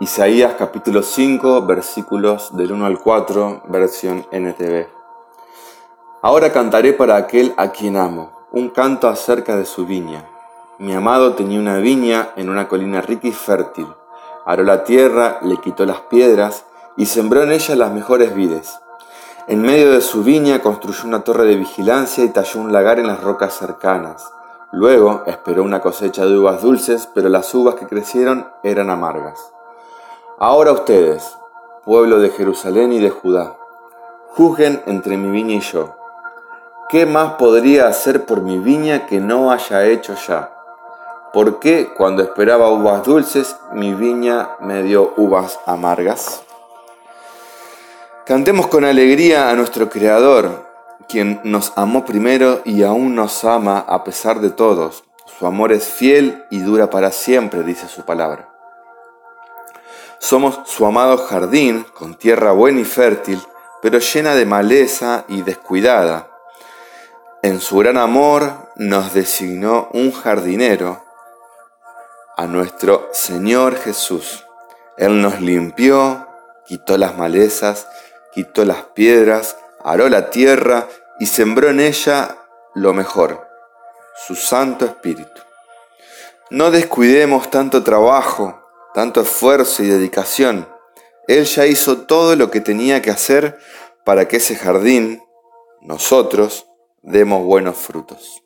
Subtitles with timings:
[0.00, 4.86] Isaías capítulo 5 versículos del 1 al 4, versión NTV.
[6.22, 10.24] Ahora cantaré para aquel a quien amo, un canto acerca de su viña.
[10.78, 13.88] Mi amado tenía una viña en una colina rica y fértil.
[14.46, 16.64] Aró la tierra, le quitó las piedras
[16.96, 18.78] y sembró en ella las mejores vides.
[19.48, 23.08] En medio de su viña construyó una torre de vigilancia y talló un lagar en
[23.08, 24.30] las rocas cercanas.
[24.70, 29.57] Luego esperó una cosecha de uvas dulces, pero las uvas que crecieron eran amargas.
[30.40, 31.36] Ahora ustedes,
[31.84, 33.56] pueblo de Jerusalén y de Judá,
[34.28, 35.96] juzguen entre mi viña y yo.
[36.88, 40.54] ¿Qué más podría hacer por mi viña que no haya hecho ya?
[41.32, 46.44] ¿Por qué cuando esperaba uvas dulces mi viña me dio uvas amargas?
[48.24, 50.68] Cantemos con alegría a nuestro Creador,
[51.08, 55.02] quien nos amó primero y aún nos ama a pesar de todos.
[55.36, 58.57] Su amor es fiel y dura para siempre, dice su palabra.
[60.20, 63.40] Somos su amado jardín, con tierra buena y fértil,
[63.80, 66.30] pero llena de maleza y descuidada.
[67.42, 71.04] En su gran amor nos designó un jardinero,
[72.36, 74.44] a nuestro Señor Jesús.
[74.96, 76.28] Él nos limpió,
[76.66, 77.88] quitó las malezas,
[78.32, 80.86] quitó las piedras, aró la tierra
[81.18, 82.36] y sembró en ella
[82.74, 83.48] lo mejor,
[84.26, 85.42] su Santo Espíritu.
[86.50, 88.67] No descuidemos tanto trabajo,
[88.98, 90.68] tanto esfuerzo y dedicación.
[91.28, 93.56] Él ya hizo todo lo que tenía que hacer
[94.04, 95.22] para que ese jardín,
[95.80, 96.66] nosotros,
[97.02, 98.42] demos buenos frutos.